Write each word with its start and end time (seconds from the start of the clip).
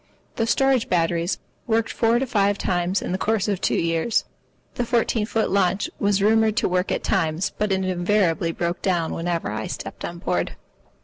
The 0.37 0.47
storage 0.47 0.89
batteries 0.89 1.37
worked 1.67 1.91
four 1.91 2.15
or 2.15 2.25
five 2.25 2.57
times 2.57 3.03
in 3.03 3.11
the 3.11 3.19
course 3.19 3.47
of 3.47 3.61
two 3.61 3.79
years. 3.79 4.25
The 4.73 4.83
fourteen 4.83 5.27
foot 5.27 5.51
launch 5.51 5.91
was 5.99 6.23
rumoured 6.23 6.57
to 6.57 6.67
work 6.67 6.91
at 6.91 7.03
times, 7.03 7.51
but 7.59 7.71
it 7.71 7.85
invariably 7.85 8.51
broke 8.51 8.81
down 8.81 9.13
whenever 9.13 9.51
I 9.51 9.67
stepped 9.67 10.03
on 10.03 10.17
board. 10.17 10.55